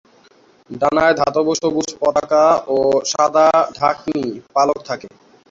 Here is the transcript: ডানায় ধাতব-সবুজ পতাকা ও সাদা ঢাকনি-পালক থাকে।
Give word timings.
ডানায় 0.69 1.15
ধাতব-সবুজ 1.15 1.89
পতাকা 2.01 2.43
ও 2.67 2.77
সাদা 3.11 3.47
ঢাকনি-পালক 3.77 4.79
থাকে। 4.87 5.07